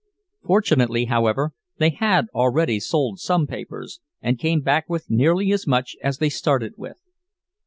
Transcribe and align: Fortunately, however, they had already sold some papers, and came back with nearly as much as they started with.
Fortunately, 0.43 1.05
however, 1.05 1.53
they 1.77 1.91
had 1.91 2.25
already 2.33 2.79
sold 2.79 3.19
some 3.19 3.45
papers, 3.45 3.99
and 4.19 4.39
came 4.39 4.61
back 4.61 4.89
with 4.89 5.11
nearly 5.11 5.51
as 5.51 5.67
much 5.67 5.95
as 6.01 6.17
they 6.17 6.27
started 6.29 6.73
with. 6.75 6.97